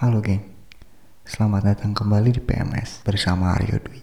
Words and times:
Halo 0.00 0.24
geng, 0.24 0.40
selamat 1.28 1.60
datang 1.60 1.92
kembali 1.92 2.32
di 2.32 2.40
PMS 2.40 3.04
bersama 3.04 3.52
Aryo 3.52 3.84
Dwi. 3.84 4.00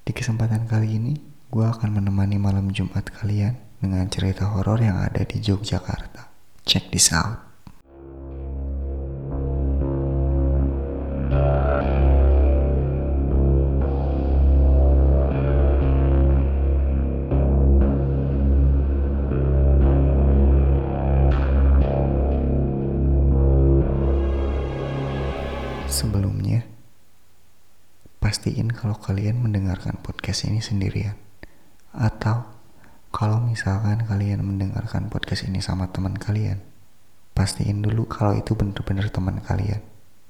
Di 0.00 0.16
kesempatan 0.16 0.64
kali 0.64 0.96
ini, 0.96 1.12
gue 1.52 1.60
akan 1.60 2.00
menemani 2.00 2.40
malam 2.40 2.72
Jumat 2.72 3.04
kalian 3.04 3.52
dengan 3.84 4.08
cerita 4.08 4.48
horor 4.48 4.80
yang 4.80 4.96
ada 4.96 5.28
di 5.28 5.44
Yogyakarta. 5.44 6.32
Check 6.64 6.88
this 6.88 7.12
out. 7.12 7.45
Pastiin 28.46 28.70
kalau 28.70 28.94
kalian 28.94 29.42
mendengarkan 29.42 29.98
podcast 30.06 30.46
ini 30.46 30.62
sendirian. 30.62 31.18
Atau 31.90 32.46
kalau 33.10 33.42
misalkan 33.42 34.06
kalian 34.06 34.38
mendengarkan 34.38 35.10
podcast 35.10 35.50
ini 35.50 35.58
sama 35.58 35.90
teman 35.90 36.14
kalian, 36.14 36.62
pastiin 37.34 37.82
dulu 37.82 38.06
kalau 38.06 38.38
itu 38.38 38.54
benar-benar 38.54 39.10
teman 39.10 39.42
kalian 39.42 39.82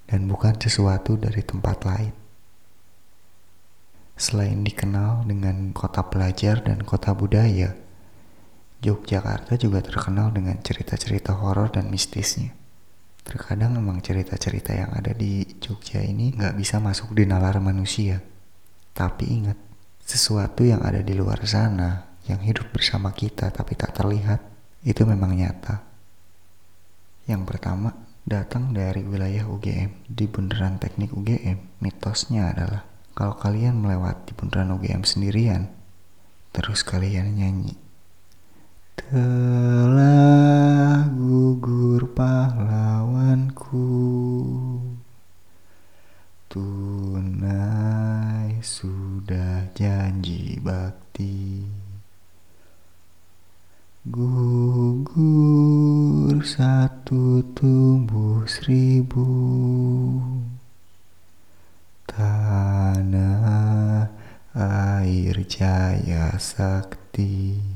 dan 0.09 0.25
bukan 0.33 0.57
sesuatu 0.57 1.21
dari 1.21 1.45
tempat 1.45 1.77
lain. 1.85 2.17
Selain 4.17 4.65
dikenal 4.65 5.29
dengan 5.29 5.77
kota 5.77 6.01
pelajar 6.09 6.65
dan 6.65 6.89
kota 6.89 7.13
budaya, 7.13 7.77
Yogyakarta 8.81 9.61
juga 9.61 9.85
terkenal 9.85 10.33
dengan 10.33 10.57
cerita-cerita 10.65 11.37
horor 11.37 11.69
dan 11.69 11.93
mistisnya. 11.93 12.57
Terkadang 13.27 13.75
memang 13.75 13.99
cerita-cerita 13.99 14.71
yang 14.71 14.95
ada 14.95 15.11
di 15.11 15.43
Jogja 15.59 15.99
ini 15.99 16.31
nggak 16.31 16.55
bisa 16.55 16.79
masuk 16.79 17.11
di 17.11 17.27
nalar 17.27 17.59
manusia. 17.59 18.23
Tapi 18.95 19.27
ingat, 19.27 19.59
sesuatu 20.07 20.63
yang 20.63 20.79
ada 20.87 21.03
di 21.03 21.11
luar 21.19 21.43
sana, 21.43 22.17
yang 22.31 22.39
hidup 22.47 22.71
bersama 22.71 23.11
kita 23.11 23.51
tapi 23.51 23.75
tak 23.75 23.99
terlihat, 23.99 24.39
itu 24.87 25.03
memang 25.03 25.35
nyata. 25.35 25.83
Yang 27.27 27.43
pertama, 27.51 27.91
datang 28.23 28.71
dari 28.71 29.03
wilayah 29.03 29.43
UGM. 29.51 30.07
Di 30.07 30.31
bundaran 30.31 30.79
teknik 30.79 31.11
UGM, 31.11 31.83
mitosnya 31.83 32.55
adalah 32.55 32.87
kalau 33.19 33.35
kalian 33.35 33.83
melewati 33.83 34.39
bundaran 34.39 34.71
UGM 34.79 35.03
sendirian, 35.03 35.67
terus 36.55 36.87
kalian 36.87 37.35
nyanyi. 37.35 37.86
Telah 38.97 41.05
gugur 41.13 42.17
pahlawanku. 42.17 43.93
Tunai 46.49 48.57
sudah 48.65 49.69
janji 49.77 50.57
bakti. 50.65 51.69
Gugur 54.09 55.21
satu 56.41 57.45
tumbuh 57.53 58.49
seribu. 58.49 59.29
Tanah 62.09 64.09
air 64.57 65.37
jaya 65.45 66.33
sakti 66.41 67.76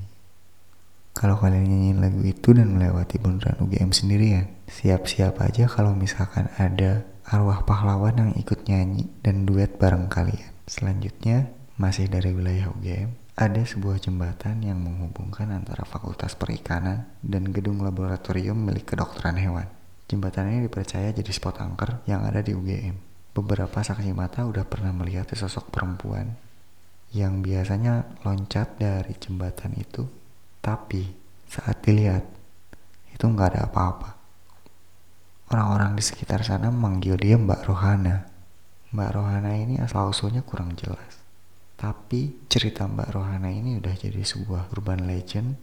kalau 1.20 1.36
kalian 1.36 1.68
nyanyiin 1.68 2.00
lagu 2.00 2.24
itu 2.24 2.56
dan 2.56 2.72
melewati 2.72 3.20
bundaran 3.20 3.60
UGM 3.60 3.92
sendirian, 3.92 4.48
siap-siap 4.64 5.36
aja 5.44 5.68
kalau 5.68 5.92
misalkan 5.92 6.48
ada 6.56 7.04
arwah 7.28 7.60
pahlawan 7.68 8.16
yang 8.16 8.32
ikut 8.40 8.64
nyanyi 8.64 9.04
dan 9.20 9.44
duet 9.44 9.76
bareng 9.76 10.08
kalian. 10.08 10.48
Selanjutnya, 10.64 11.52
masih 11.76 12.08
dari 12.08 12.32
wilayah 12.32 12.72
UGM, 12.72 13.36
ada 13.36 13.60
sebuah 13.60 14.00
jembatan 14.00 14.64
yang 14.64 14.80
menghubungkan 14.80 15.52
antara 15.52 15.84
Fakultas 15.84 16.32
Perikanan 16.40 17.04
dan 17.20 17.52
gedung 17.52 17.84
laboratorium 17.84 18.56
milik 18.56 18.96
kedokteran 18.96 19.36
hewan. 19.36 19.68
Jembatan 20.08 20.48
ini 20.56 20.72
dipercaya 20.72 21.12
jadi 21.12 21.32
spot 21.36 21.60
angker 21.60 22.00
yang 22.08 22.24
ada 22.24 22.40
di 22.40 22.56
UGM. 22.56 22.96
Beberapa 23.36 23.84
saksi 23.84 24.16
mata 24.16 24.48
udah 24.48 24.64
pernah 24.64 24.96
melihat 24.96 25.28
sosok 25.36 25.68
perempuan 25.68 26.32
yang 27.12 27.44
biasanya 27.44 28.08
loncat 28.24 28.80
dari 28.80 29.12
jembatan 29.20 29.76
itu 29.76 30.19
tapi 30.60 31.08
saat 31.48 31.80
dilihat, 31.82 32.24
itu 33.10 33.24
nggak 33.24 33.56
ada 33.56 33.60
apa-apa. 33.66 34.20
Orang-orang 35.50 35.98
di 35.98 36.04
sekitar 36.04 36.46
sana 36.46 36.70
memanggil 36.70 37.18
dia 37.18 37.34
Mbak 37.34 37.66
Rohana. 37.66 38.30
Mbak 38.94 39.10
Rohana 39.18 39.58
ini 39.58 39.82
asal-usulnya 39.82 40.46
kurang 40.46 40.78
jelas. 40.78 41.18
Tapi 41.74 42.46
cerita 42.46 42.86
Mbak 42.86 43.10
Rohana 43.16 43.50
ini 43.50 43.80
udah 43.80 43.90
jadi 43.96 44.22
sebuah 44.22 44.70
urban 44.70 45.10
legend 45.10 45.58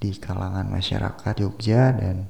di 0.00 0.16
kalangan 0.16 0.66
masyarakat 0.66 1.34
Jogja 1.36 1.92
dan 1.94 2.26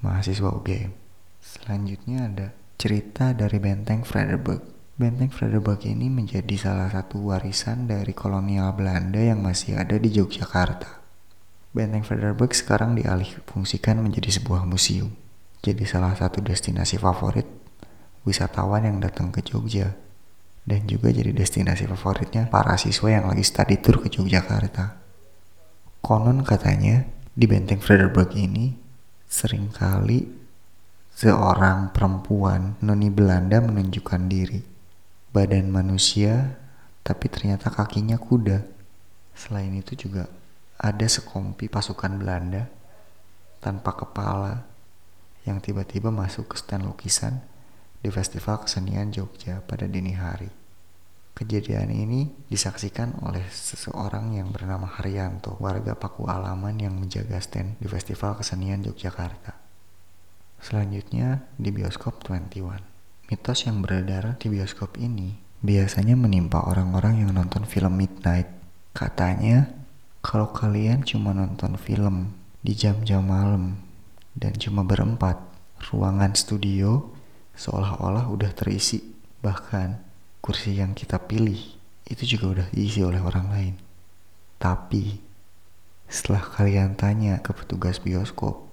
mahasiswa 0.00 0.48
UGM. 0.54 0.94
Selanjutnya 1.42 2.30
ada 2.30 2.48
cerita 2.78 3.34
dari 3.34 3.58
Benteng 3.58 4.06
Frederberg. 4.06 4.62
Benteng 4.94 5.34
Frederberg 5.34 5.82
ini 5.84 6.06
menjadi 6.06 6.54
salah 6.54 6.88
satu 6.88 7.34
warisan 7.34 7.90
dari 7.90 8.14
kolonial 8.14 8.70
Belanda 8.72 9.18
yang 9.18 9.42
masih 9.42 9.76
ada 9.76 9.98
di 9.98 10.14
Yogyakarta. 10.14 10.97
Benteng 11.68 12.00
Frederberg 12.00 12.56
sekarang 12.56 12.96
dialih 12.96 13.28
fungsikan 13.44 14.00
menjadi 14.00 14.40
sebuah 14.40 14.64
museum. 14.64 15.12
Jadi 15.60 15.84
salah 15.84 16.16
satu 16.16 16.40
destinasi 16.40 16.96
favorit 16.96 17.44
wisatawan 18.24 18.88
yang 18.88 19.04
datang 19.04 19.28
ke 19.28 19.44
Jogja. 19.44 19.92
Dan 20.68 20.84
juga 20.84 21.08
jadi 21.08 21.32
destinasi 21.32 21.88
favoritnya 21.88 22.48
para 22.48 22.76
siswa 22.76 23.08
yang 23.08 23.28
lagi 23.28 23.40
study 23.44 23.80
tour 23.80 24.04
ke 24.04 24.12
Yogyakarta. 24.12 25.00
Konon 26.04 26.44
katanya 26.44 27.08
di 27.32 27.44
Benteng 27.48 27.80
Frederberg 27.80 28.32
ini 28.36 28.76
sering 29.28 29.68
kali 29.68 30.28
seorang 31.12 31.92
perempuan 31.92 32.80
noni 32.80 33.12
Belanda 33.12 33.60
menunjukkan 33.60 34.22
diri. 34.28 34.60
Badan 35.32 35.68
manusia 35.68 36.56
tapi 37.04 37.28
ternyata 37.28 37.72
kakinya 37.72 38.16
kuda. 38.16 38.64
Selain 39.36 39.72
itu 39.72 39.96
juga 39.96 40.28
ada 40.78 41.06
sekompi 41.10 41.66
pasukan 41.66 42.22
Belanda 42.22 42.70
tanpa 43.58 43.98
kepala 43.98 44.62
yang 45.42 45.58
tiba-tiba 45.58 46.14
masuk 46.14 46.54
ke 46.54 46.56
stand 46.56 46.86
lukisan 46.86 47.42
di 47.98 48.14
Festival 48.14 48.62
Kesenian 48.62 49.10
Jogja 49.10 49.58
pada 49.66 49.90
dini 49.90 50.14
hari. 50.14 50.46
Kejadian 51.34 51.90
ini 51.94 52.30
disaksikan 52.50 53.22
oleh 53.22 53.46
seseorang 53.50 54.34
yang 54.38 54.50
bernama 54.50 54.90
Haryanto, 54.90 55.54
warga 55.62 55.94
Paku 55.94 56.26
Alaman 56.26 56.78
yang 56.78 56.98
menjaga 56.98 57.38
stand 57.38 57.78
di 57.78 57.86
Festival 57.86 58.38
Kesenian 58.38 58.82
Yogyakarta. 58.82 59.54
Selanjutnya 60.58 61.46
di 61.54 61.70
bioskop 61.70 62.22
21. 62.26 62.82
Mitos 63.30 63.58
yang 63.66 63.82
beredar 63.82 64.34
di 64.38 64.50
bioskop 64.50 64.98
ini 64.98 65.38
biasanya 65.62 66.18
menimpa 66.18 66.66
orang-orang 66.66 67.22
yang 67.22 67.30
nonton 67.34 67.66
film 67.66 67.94
Midnight. 67.94 68.50
Katanya 68.90 69.77
kalau 70.18 70.50
kalian 70.50 71.06
cuma 71.06 71.30
nonton 71.30 71.78
film 71.78 72.34
di 72.58 72.74
jam-jam 72.74 73.22
malam 73.22 73.78
dan 74.34 74.54
cuma 74.58 74.82
berempat, 74.82 75.38
ruangan 75.90 76.34
studio 76.34 77.10
seolah-olah 77.54 78.26
udah 78.30 78.50
terisi. 78.54 79.02
Bahkan 79.38 79.88
kursi 80.42 80.78
yang 80.78 80.94
kita 80.94 81.22
pilih 81.22 81.58
itu 82.08 82.24
juga 82.36 82.46
udah 82.58 82.66
diisi 82.74 83.02
oleh 83.02 83.22
orang 83.22 83.46
lain. 83.50 83.74
Tapi 84.58 85.18
setelah 86.10 86.42
kalian 86.42 86.98
tanya 86.98 87.38
ke 87.38 87.54
petugas 87.54 88.02
bioskop, 88.02 88.66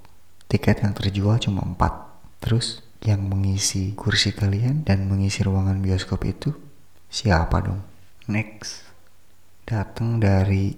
tiket 0.50 0.82
yang 0.82 0.98
terjual 0.98 1.38
cuma 1.38 1.62
empat. 1.62 1.94
Terus 2.42 2.82
yang 3.06 3.22
mengisi 3.30 3.94
kursi 3.94 4.34
kalian 4.34 4.82
dan 4.82 5.06
mengisi 5.06 5.46
ruangan 5.46 5.78
bioskop 5.78 6.26
itu 6.26 6.58
siapa 7.06 7.62
dong? 7.62 7.86
Next, 8.26 8.82
datang 9.70 10.18
dari 10.18 10.74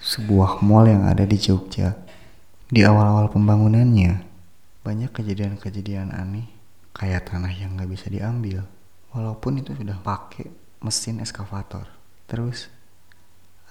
sebuah 0.00 0.64
mall 0.64 0.88
yang 0.88 1.04
ada 1.04 1.28
di 1.28 1.36
Jogja. 1.36 1.92
Di 2.72 2.80
awal-awal 2.88 3.28
pembangunannya, 3.28 4.24
banyak 4.80 5.12
kejadian-kejadian 5.12 6.16
aneh 6.16 6.48
kayak 6.96 7.28
tanah 7.28 7.52
yang 7.52 7.76
gak 7.76 7.92
bisa 7.92 8.08
diambil. 8.08 8.64
Walaupun 9.12 9.60
itu 9.60 9.76
sudah 9.76 10.00
pakai 10.00 10.48
mesin 10.80 11.20
eskavator. 11.20 11.84
Terus, 12.24 12.72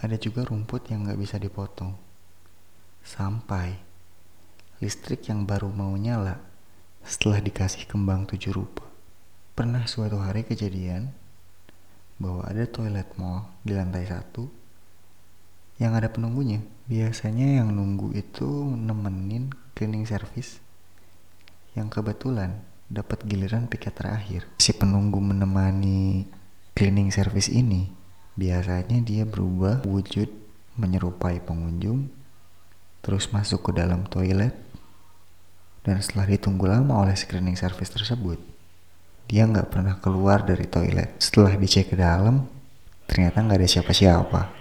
ada 0.06 0.14
juga 0.22 0.46
rumput 0.46 0.94
yang 0.94 1.10
gak 1.10 1.18
bisa 1.18 1.42
dipotong. 1.42 1.98
Sampai, 3.02 3.74
listrik 4.78 5.26
yang 5.34 5.50
baru 5.50 5.74
mau 5.74 5.98
nyala 5.98 6.38
setelah 7.02 7.42
dikasih 7.42 7.90
kembang 7.90 8.30
tujuh 8.30 8.54
rupa. 8.54 8.86
Pernah 9.58 9.90
suatu 9.90 10.22
hari 10.22 10.46
kejadian 10.46 11.10
bahwa 12.22 12.46
ada 12.46 12.70
toilet 12.70 13.10
mall 13.18 13.50
di 13.66 13.74
lantai 13.74 14.06
satu 14.06 14.59
yang 15.80 15.96
ada 15.96 16.12
penunggunya. 16.12 16.62
Biasanya 16.86 17.64
yang 17.64 17.74
nunggu 17.74 18.14
itu 18.14 18.46
nemenin 18.76 19.56
cleaning 19.74 20.06
service 20.06 20.60
yang 21.74 21.88
kebetulan 21.88 22.60
dapat 22.92 23.24
giliran 23.24 23.66
piket 23.72 23.96
terakhir. 23.96 24.46
Si 24.60 24.76
penunggu 24.76 25.18
menemani 25.24 26.28
cleaning 26.76 27.10
service 27.10 27.48
ini 27.50 27.92
biasanya 28.40 29.04
dia 29.04 29.28
berubah 29.28 29.84
wujud 29.84 30.32
menyerupai 30.80 31.44
pengunjung 31.44 32.08
terus 33.04 33.28
masuk 33.36 33.68
ke 33.68 33.72
dalam 33.76 34.08
toilet 34.08 34.56
dan 35.84 36.00
setelah 36.00 36.32
ditunggu 36.32 36.72
lama 36.72 37.04
oleh 37.04 37.20
screening 37.20 37.60
service 37.60 37.92
tersebut 37.92 38.40
dia 39.28 39.44
nggak 39.44 39.76
pernah 39.76 40.00
keluar 40.00 40.48
dari 40.48 40.64
toilet 40.72 41.20
setelah 41.20 41.60
dicek 41.60 41.92
ke 41.92 41.96
dalam 42.00 42.48
ternyata 43.12 43.44
nggak 43.44 43.60
ada 43.60 43.68
siapa-siapa 43.68 44.59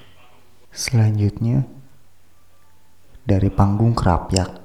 selanjutnya 0.69 1.65
dari 3.25 3.49
panggung 3.49 3.97
kerapyak 3.97 4.61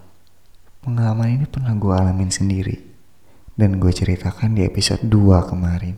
pengalaman 0.84 1.40
ini 1.40 1.46
pernah 1.48 1.72
gue 1.76 1.94
alamin 1.96 2.28
sendiri 2.28 2.76
dan 3.56 3.80
gue 3.80 3.92
ceritakan 3.94 4.58
di 4.58 4.68
episode 4.68 5.06
2 5.08 5.50
kemarin. 5.50 5.96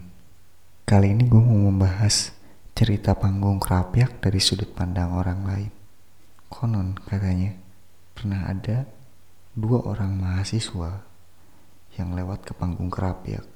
Kali 0.85 1.17
ini 1.17 1.25
gue 1.25 1.41
mau 1.41 1.57
membahas 1.71 2.29
cerita 2.77 3.17
panggung 3.17 3.57
kerapyak 3.57 4.21
dari 4.21 4.37
sudut 4.37 4.69
pandang 4.75 5.17
orang 5.17 5.41
lain. 5.41 5.71
Konon 6.51 6.93
katanya 7.01 7.57
pernah 8.13 8.45
ada 8.45 8.85
dua 9.55 9.81
orang 9.87 10.13
mahasiswa 10.13 11.01
yang 11.97 12.13
lewat 12.13 12.45
ke 12.45 12.53
panggung 12.53 12.91
kerapiak. 12.91 13.47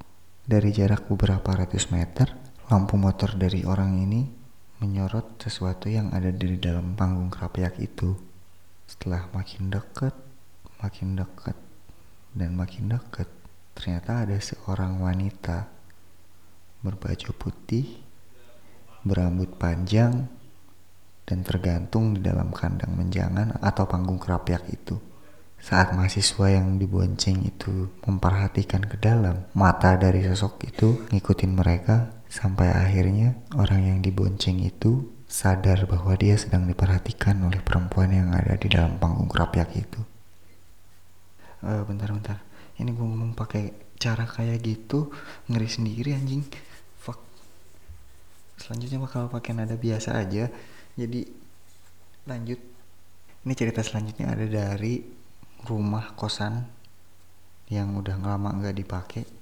Dari 0.50 0.74
jarak 0.74 1.06
beberapa 1.06 1.54
ratus 1.54 1.94
meter, 1.94 2.34
lampu 2.72 2.98
motor 2.98 3.38
dari 3.38 3.62
orang 3.68 4.02
ini 4.02 4.39
menyorot 4.80 5.36
sesuatu 5.44 5.92
yang 5.92 6.16
ada 6.16 6.32
di 6.32 6.56
dalam 6.56 6.96
panggung 6.96 7.28
kerapiak 7.28 7.76
itu. 7.84 8.16
Setelah 8.88 9.28
makin 9.36 9.68
dekat, 9.68 10.16
makin 10.80 11.20
dekat, 11.20 11.56
dan 12.32 12.56
makin 12.56 12.96
dekat, 12.96 13.28
ternyata 13.76 14.24
ada 14.24 14.40
seorang 14.40 15.04
wanita 15.04 15.68
berbaju 16.80 17.30
putih, 17.36 18.00
berambut 19.04 19.60
panjang, 19.60 20.32
dan 21.28 21.46
tergantung 21.46 22.16
di 22.18 22.24
dalam 22.24 22.50
kandang 22.50 22.96
menjangan 22.96 23.60
atau 23.60 23.84
panggung 23.86 24.18
kerapiak 24.18 24.64
itu. 24.72 24.98
Saat 25.60 25.92
mahasiswa 25.92 26.56
yang 26.56 26.80
dibonceng 26.80 27.44
itu 27.44 27.92
memperhatikan 28.08 28.88
ke 28.88 28.96
dalam, 28.96 29.44
mata 29.52 30.00
dari 30.00 30.24
sosok 30.24 30.72
itu 30.72 31.04
ngikutin 31.12 31.52
mereka 31.52 32.19
sampai 32.30 32.70
akhirnya 32.70 33.34
orang 33.58 33.90
yang 33.90 34.00
dibonceng 34.06 34.62
itu 34.62 35.10
sadar 35.26 35.90
bahwa 35.90 36.14
dia 36.14 36.38
sedang 36.38 36.70
diperhatikan 36.70 37.42
oleh 37.42 37.62
perempuan 37.62 38.14
yang 38.14 38.30
ada 38.34 38.54
di 38.54 38.70
dalam 38.70 39.02
panggung 39.02 39.30
kerapiak 39.30 39.74
itu. 39.74 40.02
Uh, 41.60 41.84
bentar 41.90 42.14
bentar, 42.14 42.40
ini 42.78 42.94
gue 42.94 43.04
ngomong 43.04 43.36
pakai 43.36 43.74
cara 44.00 44.24
kayak 44.24 44.64
gitu 44.64 45.12
ngeri 45.50 45.68
sendiri 45.68 46.16
anjing. 46.16 46.46
Fuck. 47.02 47.20
Selanjutnya 48.62 49.02
bakal 49.02 49.28
pakai 49.28 49.58
nada 49.58 49.76
biasa 49.76 50.16
aja. 50.16 50.48
Jadi 50.96 51.28
lanjut. 52.30 52.62
Ini 53.40 53.54
cerita 53.56 53.82
selanjutnya 53.82 54.32
ada 54.32 54.46
dari 54.46 55.04
rumah 55.68 56.16
kosan 56.16 56.64
yang 57.70 57.94
udah 57.98 58.18
lama 58.20 58.50
nggak 58.56 58.76
dipakai 58.76 59.39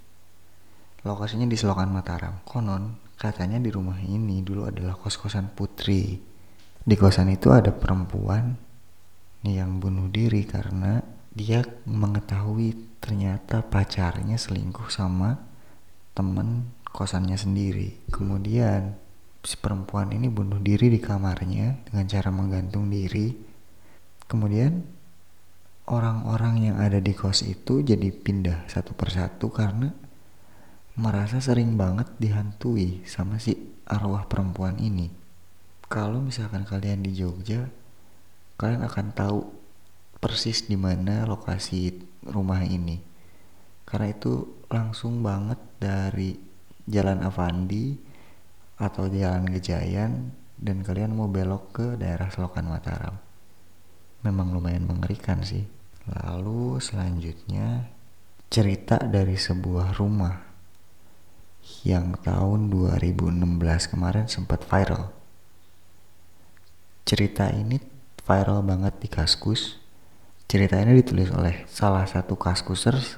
lokasinya 1.08 1.48
di 1.48 1.56
Selokan 1.56 1.88
Mataram. 1.88 2.44
Konon 2.44 3.00
katanya 3.16 3.58
di 3.58 3.72
rumah 3.72 3.98
ini 4.04 4.44
dulu 4.44 4.68
adalah 4.68 5.00
kos-kosan 5.00 5.56
putri. 5.56 6.20
Di 6.84 6.96
kosan 7.00 7.32
itu 7.32 7.50
ada 7.56 7.72
perempuan 7.72 8.60
yang 9.48 9.80
bunuh 9.80 10.12
diri 10.12 10.44
karena 10.44 11.00
dia 11.32 11.64
mengetahui 11.88 13.00
ternyata 13.00 13.64
pacarnya 13.64 14.36
selingkuh 14.36 14.92
sama 14.92 15.40
temen 16.12 16.76
kosannya 16.92 17.40
sendiri. 17.40 18.12
Kemudian 18.12 18.98
si 19.46 19.56
perempuan 19.56 20.12
ini 20.12 20.28
bunuh 20.28 20.60
diri 20.60 20.92
di 20.92 21.00
kamarnya 21.00 21.88
dengan 21.88 22.06
cara 22.12 22.30
menggantung 22.34 22.92
diri. 22.92 23.32
Kemudian 24.28 24.84
orang-orang 25.88 26.72
yang 26.72 26.78
ada 26.84 27.00
di 27.00 27.16
kos 27.16 27.48
itu 27.48 27.80
jadi 27.80 28.12
pindah 28.12 28.68
satu 28.68 28.92
persatu 28.92 29.48
karena 29.48 30.07
merasa 30.98 31.38
sering 31.38 31.78
banget 31.78 32.10
dihantui 32.18 33.06
sama 33.06 33.38
si 33.38 33.54
arwah 33.86 34.26
perempuan 34.26 34.82
ini. 34.82 35.14
Kalau 35.86 36.20
misalkan 36.20 36.66
kalian 36.66 37.06
di 37.06 37.14
Jogja, 37.14 37.70
kalian 38.58 38.82
akan 38.82 39.08
tahu 39.14 39.40
persis 40.18 40.66
di 40.66 40.74
mana 40.74 41.30
lokasi 41.30 41.94
rumah 42.26 42.66
ini. 42.66 42.98
Karena 43.86 44.10
itu 44.10 44.66
langsung 44.74 45.22
banget 45.22 45.62
dari 45.78 46.34
Jalan 46.90 47.22
Avandi 47.22 47.94
atau 48.82 49.06
Jalan 49.06 49.54
Gejayan 49.54 50.34
dan 50.58 50.82
kalian 50.82 51.14
mau 51.14 51.30
belok 51.30 51.64
ke 51.78 51.88
daerah 51.94 52.34
Selokan 52.34 52.74
Mataram. 52.74 53.16
Memang 54.26 54.50
lumayan 54.50 54.90
mengerikan 54.90 55.46
sih. 55.46 55.64
Lalu 56.10 56.82
selanjutnya 56.82 57.86
cerita 58.50 58.98
dari 58.98 59.38
sebuah 59.38 59.94
rumah 59.96 60.47
yang 61.88 62.20
tahun 62.20 62.68
2016 62.72 63.92
kemarin 63.92 64.28
sempat 64.28 64.64
viral. 64.68 65.12
Cerita 67.08 67.48
ini 67.52 67.80
viral 68.28 68.60
banget 68.64 69.00
di 69.00 69.08
Kaskus. 69.08 69.80
Cerita 70.48 70.80
ini 70.80 71.00
ditulis 71.00 71.32
oleh 71.32 71.64
salah 71.72 72.04
satu 72.04 72.36
Kaskusers 72.36 73.16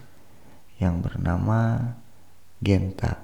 yang 0.78 1.01
bernama 1.01 1.94
Genta. 2.62 3.22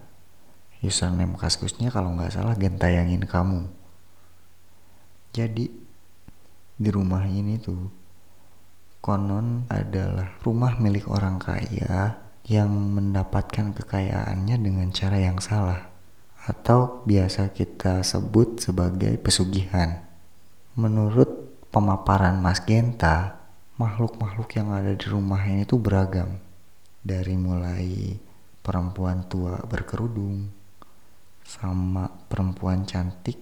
Username 0.82 1.38
Kaskusnya 1.38 1.94
kalau 1.94 2.14
nggak 2.18 2.34
salah 2.34 2.58
Genta 2.58 2.90
yangin 2.90 3.26
kamu. 3.26 3.70
Jadi 5.34 5.68
di 6.76 6.90
rumah 6.90 7.24
ini 7.30 7.62
tuh 7.62 7.90
konon 9.06 9.70
adalah 9.70 10.34
rumah 10.42 10.82
milik 10.82 11.06
orang 11.06 11.38
kaya 11.38 12.25
yang 12.46 12.70
mendapatkan 12.70 13.74
kekayaannya 13.74 14.58
dengan 14.62 14.94
cara 14.94 15.18
yang 15.18 15.42
salah 15.42 15.90
atau 16.46 17.02
biasa 17.10 17.50
kita 17.58 18.06
sebut 18.06 18.62
sebagai 18.62 19.18
pesugihan. 19.18 20.06
Menurut 20.78 21.28
pemaparan 21.74 22.38
Mas 22.38 22.62
Genta, 22.62 23.42
makhluk-makhluk 23.82 24.54
yang 24.54 24.70
ada 24.70 24.94
di 24.94 25.06
rumah 25.10 25.42
ini 25.42 25.66
tuh 25.66 25.82
beragam. 25.82 26.38
Dari 27.02 27.34
mulai 27.34 28.18
perempuan 28.62 29.26
tua 29.26 29.62
berkerudung 29.66 30.50
sama 31.46 32.10
perempuan 32.30 32.86
cantik 32.86 33.38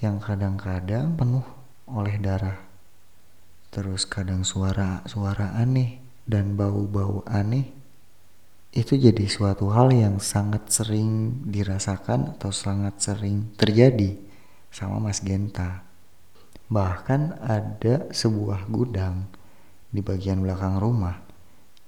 yang 0.00 0.20
kadang-kadang 0.20 1.16
penuh 1.16 1.44
oleh 1.88 2.20
darah 2.20 2.66
terus 3.76 4.08
kadang 4.08 4.40
suara-suara 4.40 5.52
aneh 5.52 6.00
dan 6.24 6.56
bau-bau 6.56 7.20
aneh 7.28 7.75
itu 8.76 8.92
jadi 9.00 9.24
suatu 9.24 9.72
hal 9.72 9.88
yang 9.88 10.20
sangat 10.20 10.68
sering 10.68 11.40
dirasakan 11.48 12.36
atau 12.36 12.52
sangat 12.52 13.00
sering 13.00 13.56
terjadi 13.56 14.20
sama 14.68 15.00
Mas 15.00 15.24
Genta. 15.24 15.80
Bahkan 16.68 17.40
ada 17.40 18.12
sebuah 18.12 18.68
gudang 18.68 19.32
di 19.88 20.04
bagian 20.04 20.44
belakang 20.44 20.76
rumah 20.76 21.24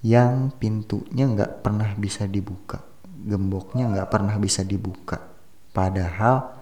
yang 0.00 0.48
pintunya 0.56 1.28
nggak 1.28 1.60
pernah 1.60 1.92
bisa 1.92 2.24
dibuka, 2.24 2.80
gemboknya 3.04 3.92
nggak 3.92 4.08
pernah 4.08 4.40
bisa 4.40 4.64
dibuka. 4.64 5.20
Padahal 5.76 6.56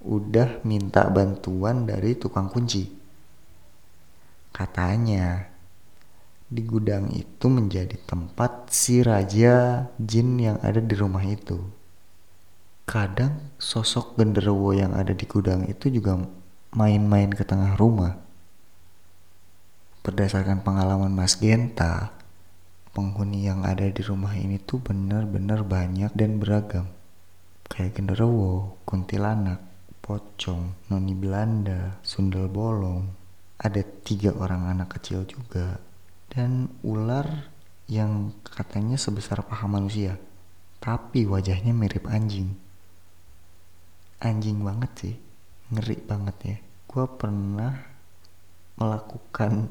udah 0.00 0.64
minta 0.64 1.04
bantuan 1.12 1.84
dari 1.84 2.16
tukang 2.16 2.48
kunci. 2.48 2.88
Katanya, 4.48 5.44
di 6.48 6.64
gudang 6.64 7.12
itu 7.12 7.46
menjadi 7.52 8.00
tempat 8.08 8.72
si 8.72 9.04
raja 9.04 9.84
jin 10.00 10.40
yang 10.40 10.56
ada 10.64 10.80
di 10.80 10.96
rumah 10.96 11.20
itu. 11.20 11.60
Kadang 12.88 13.52
sosok 13.60 14.16
genderuwo 14.16 14.72
yang 14.72 14.96
ada 14.96 15.12
di 15.12 15.28
gudang 15.28 15.68
itu 15.68 15.92
juga 15.92 16.24
main-main 16.72 17.28
ke 17.28 17.44
tengah 17.44 17.76
rumah. 17.76 18.16
Berdasarkan 20.00 20.64
pengalaman 20.64 21.12
Mas 21.12 21.36
Genta, 21.36 22.16
penghuni 22.96 23.44
yang 23.44 23.68
ada 23.68 23.84
di 23.84 24.00
rumah 24.00 24.32
ini 24.32 24.56
tuh 24.56 24.80
benar-benar 24.80 25.68
banyak 25.68 26.16
dan 26.16 26.40
beragam. 26.40 26.88
Kayak 27.68 28.00
genderuwo, 28.00 28.80
kuntilanak, 28.88 29.60
pocong, 30.00 30.72
noni 30.88 31.12
Belanda, 31.12 32.00
sundel 32.00 32.48
bolong, 32.48 33.04
ada 33.60 33.84
tiga 34.00 34.32
orang 34.32 34.64
anak 34.72 34.96
kecil 34.96 35.28
juga 35.28 35.76
dan 36.38 36.70
ular 36.86 37.50
yang 37.90 38.30
katanya 38.46 38.94
sebesar 38.94 39.42
paha 39.42 39.66
manusia 39.66 40.14
tapi 40.78 41.26
wajahnya 41.26 41.74
mirip 41.74 42.06
anjing. 42.06 42.54
Anjing 44.22 44.62
banget 44.62 44.92
sih 44.94 45.16
ngeri 45.74 45.98
banget 46.06 46.36
ya. 46.46 46.56
Gue 46.86 47.10
pernah 47.10 47.74
melakukan 48.78 49.66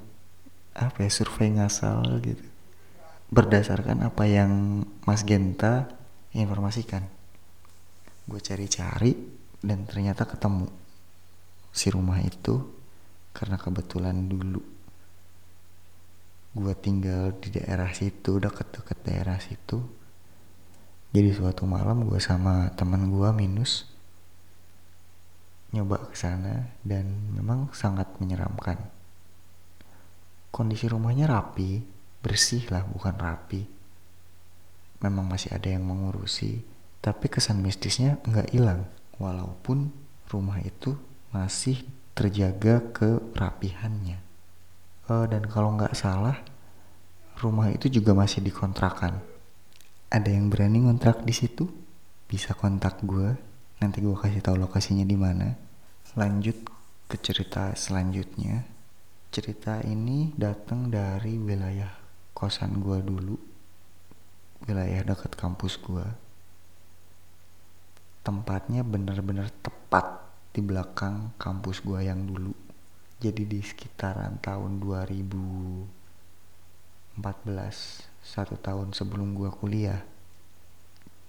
apa 0.76 0.98
ya 1.00 1.08
survei 1.08 1.56
ngasal 1.56 2.20
gitu. 2.20 2.44
Berdasarkan 3.32 4.04
apa 4.04 4.28
yang 4.28 4.84
Mas 5.08 5.24
Genta 5.24 5.88
informasikan. 6.36 7.08
Gue 8.28 8.44
cari-cari 8.44 9.16
dan 9.64 9.88
ternyata 9.88 10.28
ketemu 10.28 10.68
si 11.72 11.88
rumah 11.88 12.20
itu 12.20 12.60
karena 13.32 13.56
kebetulan 13.56 14.28
dulu 14.28 14.76
gue 16.58 16.74
tinggal 16.74 17.38
di 17.38 17.54
daerah 17.54 17.94
situ 17.94 18.42
deket-deket 18.42 18.98
daerah 19.06 19.38
situ. 19.38 19.78
Jadi 21.14 21.30
suatu 21.32 21.70
malam 21.70 22.10
gue 22.10 22.18
sama 22.18 22.74
teman 22.74 23.14
gue 23.14 23.30
minus 23.38 23.86
nyoba 25.72 26.10
ke 26.10 26.18
sana 26.18 26.74
dan 26.82 27.06
memang 27.32 27.70
sangat 27.78 28.10
menyeramkan. 28.18 28.82
Kondisi 30.50 30.90
rumahnya 30.90 31.30
rapi 31.30 31.86
bersih 32.26 32.66
lah 32.74 32.82
bukan 32.84 33.16
rapi. 33.16 33.62
Memang 35.06 35.30
masih 35.30 35.54
ada 35.54 35.70
yang 35.70 35.86
mengurusi 35.86 36.66
tapi 36.98 37.30
kesan 37.30 37.62
mistisnya 37.62 38.18
nggak 38.26 38.52
hilang 38.52 38.90
walaupun 39.22 39.94
rumah 40.28 40.60
itu 40.60 40.98
masih 41.30 41.86
terjaga 42.18 42.82
kerapihannya 42.92 44.26
uh, 45.10 45.26
dan 45.26 45.44
kalau 45.48 45.76
nggak 45.76 45.96
salah 45.96 46.38
rumah 47.40 47.72
itu 47.72 47.88
juga 47.88 48.14
masih 48.14 48.44
dikontrakan. 48.44 49.20
Ada 50.08 50.30
yang 50.32 50.48
berani 50.48 50.88
ngontrak 50.88 51.24
di 51.24 51.36
situ? 51.36 51.68
Bisa 52.28 52.56
kontak 52.56 53.04
gue 53.04 53.36
nanti 53.78 54.02
gue 54.02 54.16
kasih 54.16 54.42
tahu 54.44 54.58
lokasinya 54.60 55.04
di 55.04 55.18
mana. 55.20 55.54
Lanjut 56.16 56.58
ke 57.08 57.16
cerita 57.20 57.76
selanjutnya. 57.76 58.64
Cerita 59.32 59.84
ini 59.84 60.32
datang 60.34 60.88
dari 60.88 61.36
wilayah 61.36 61.92
kosan 62.32 62.80
gue 62.80 63.00
dulu. 63.04 63.36
Wilayah 64.66 65.06
dekat 65.06 65.38
kampus 65.38 65.78
gue 65.78 66.28
tempatnya 68.28 68.84
bener-bener 68.84 69.48
tepat 69.64 70.20
di 70.52 70.60
belakang 70.60 71.32
kampus 71.40 71.80
gue 71.80 72.12
yang 72.12 72.28
dulu 72.28 72.67
jadi 73.18 73.50
di 73.50 73.66
sekitaran 73.66 74.38
tahun 74.38 74.78
2014 74.78 77.18
satu 78.22 78.54
tahun 78.62 78.94
sebelum 78.94 79.34
gue 79.34 79.50
kuliah 79.50 80.06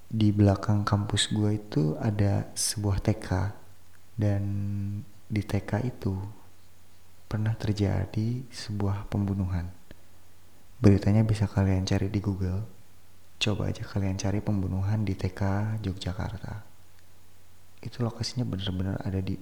di 0.09 0.33
belakang 0.33 0.88
kampus 0.88 1.28
gue 1.33 1.61
itu 1.61 1.92
ada 2.00 2.49
sebuah 2.57 3.00
TK 3.00 3.28
dan 4.16 4.42
di 5.28 5.45
TK 5.45 5.85
itu 5.85 6.16
pernah 7.28 7.52
terjadi 7.52 8.40
sebuah 8.49 9.04
pembunuhan. 9.12 9.68
Beritanya 10.80 11.28
bisa 11.28 11.45
kalian 11.45 11.85
cari 11.85 12.09
di 12.09 12.25
Google. 12.25 12.64
Coba 13.37 13.68
aja 13.68 13.85
kalian 13.85 14.16
cari 14.16 14.40
pembunuhan 14.40 15.04
di 15.04 15.12
TK 15.12 15.76
Yogyakarta. 15.85 16.64
Itu 17.85 18.00
lokasinya 18.00 18.49
bener-bener 18.49 18.97
ada 19.04 19.21
di 19.21 19.37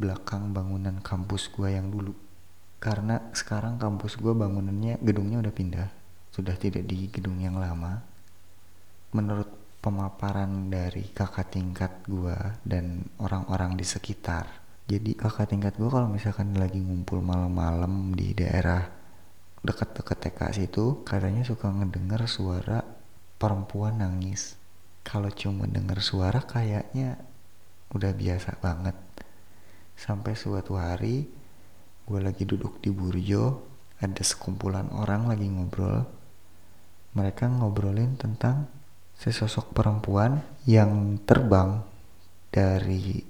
belakang 0.00 0.56
bangunan 0.56 0.96
kampus 1.04 1.52
gua 1.52 1.68
yang 1.68 1.92
dulu. 1.92 2.16
Karena 2.80 3.20
sekarang 3.36 3.76
kampus 3.76 4.16
gua 4.16 4.32
bangunannya 4.32 4.96
gedungnya 5.04 5.44
udah 5.44 5.52
pindah. 5.52 5.88
Sudah 6.32 6.56
tidak 6.56 6.88
di 6.88 7.12
gedung 7.12 7.36
yang 7.36 7.60
lama. 7.60 8.00
Menurut 9.12 9.52
pemaparan 9.84 10.72
dari 10.72 11.12
kakak 11.12 11.52
tingkat 11.52 11.92
gua 12.08 12.56
dan 12.64 13.04
orang-orang 13.20 13.76
di 13.76 13.84
sekitar. 13.84 14.48
Jadi 14.88 15.12
kakak 15.12 15.52
tingkat 15.52 15.76
gua 15.76 16.00
kalau 16.00 16.08
misalkan 16.08 16.56
lagi 16.56 16.80
ngumpul 16.80 17.20
malam-malam 17.20 18.16
di 18.16 18.32
daerah 18.32 18.88
dekat-dekat 19.60 20.16
TK 20.24 20.40
situ 20.56 21.04
katanya 21.04 21.44
suka 21.44 21.68
ngedengar 21.68 22.24
suara 22.24 22.80
perempuan 23.36 24.00
nangis. 24.00 24.56
Kalau 25.04 25.28
cuma 25.28 25.68
dengar 25.68 26.00
suara 26.00 26.40
kayaknya 26.40 27.20
udah 27.92 28.12
biasa 28.14 28.56
banget 28.62 29.09
sampai 30.00 30.32
suatu 30.32 30.80
hari 30.80 31.28
gue 32.08 32.20
lagi 32.24 32.48
duduk 32.48 32.80
di 32.80 32.88
Burjo 32.88 33.68
ada 34.00 34.24
sekumpulan 34.24 34.88
orang 34.96 35.28
lagi 35.28 35.44
ngobrol. 35.44 36.08
Mereka 37.12 37.52
ngobrolin 37.52 38.16
tentang 38.16 38.64
sesosok 39.12 39.76
perempuan 39.76 40.40
yang 40.64 41.20
terbang 41.28 41.84
dari 42.48 43.20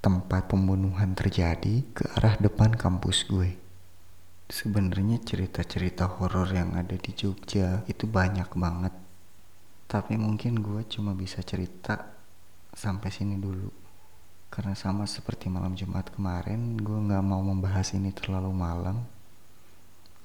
tempat 0.00 0.48
pembunuhan 0.48 1.12
terjadi 1.12 1.84
ke 1.92 2.08
arah 2.16 2.40
depan 2.40 2.72
kampus 2.72 3.28
gue. 3.28 3.52
Sebenarnya 4.48 5.20
cerita-cerita 5.20 6.16
horor 6.16 6.48
yang 6.48 6.80
ada 6.80 6.96
di 6.96 7.12
Jogja 7.12 7.84
itu 7.84 8.08
banyak 8.08 8.48
banget. 8.56 8.94
Tapi 9.84 10.16
mungkin 10.16 10.64
gue 10.64 10.88
cuma 10.88 11.12
bisa 11.12 11.44
cerita 11.44 12.16
sampai 12.72 13.12
sini 13.12 13.36
dulu 13.36 13.79
karena 14.50 14.74
sama 14.74 15.06
seperti 15.06 15.46
malam 15.46 15.78
Jumat 15.78 16.10
kemarin 16.10 16.74
gue 16.74 16.98
nggak 17.06 17.22
mau 17.22 17.38
membahas 17.38 17.94
ini 17.94 18.10
terlalu 18.10 18.50
malam. 18.50 19.06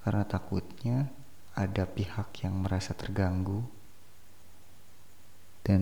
Karena 0.01 0.25
takutnya 0.25 1.13
ada 1.53 1.85
pihak 1.85 2.33
yang 2.41 2.65
merasa 2.65 2.97
terganggu. 2.97 3.61
Dan 5.61 5.81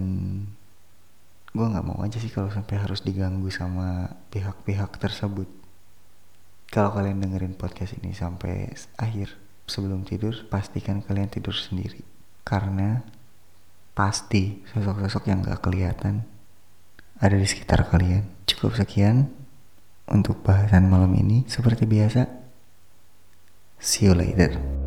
gue 1.56 1.66
nggak 1.72 1.88
mau 1.88 2.04
aja 2.04 2.20
sih 2.20 2.28
kalau 2.28 2.52
sampai 2.52 2.84
harus 2.84 3.00
diganggu 3.00 3.48
sama 3.48 4.12
pihak-pihak 4.28 4.92
tersebut. 5.00 5.48
Kalau 6.68 6.92
kalian 6.92 7.24
dengerin 7.24 7.56
podcast 7.56 7.96
ini 8.04 8.12
sampai 8.12 8.76
akhir 9.00 9.40
sebelum 9.72 10.04
tidur 10.04 10.36
pastikan 10.52 11.00
kalian 11.00 11.32
tidur 11.32 11.56
sendiri. 11.56 12.04
Karena 12.44 13.00
pasti 13.96 14.60
sosok-sosok 14.68 15.32
yang 15.32 15.48
gak 15.48 15.64
kelihatan 15.64 16.33
ada 17.20 17.36
di 17.36 17.48
sekitar 17.48 17.86
kalian. 17.90 18.26
Cukup 18.50 18.78
sekian 18.78 19.30
untuk 20.10 20.42
bahasan 20.42 20.88
malam 20.88 21.14
ini. 21.18 21.46
Seperti 21.46 21.88
biasa, 21.88 22.30
see 23.80 24.08
you 24.08 24.16
later. 24.16 24.83